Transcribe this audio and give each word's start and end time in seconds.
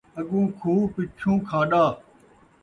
اڳّوں 0.19 0.47
کُھوہ 0.59 0.81
پچُّھوں 0.93 1.37
کھاݙا 1.47 1.85